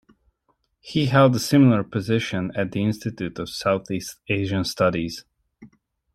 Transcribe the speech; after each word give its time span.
He 0.79 1.05
held 1.05 1.35
a 1.35 1.39
similar 1.39 1.83
position 1.83 2.51
at 2.55 2.71
the 2.71 2.81
Institute 2.83 3.37
of 3.37 3.49
Southeast 3.51 4.17
Asian 4.29 4.63
Studies. 4.63 5.25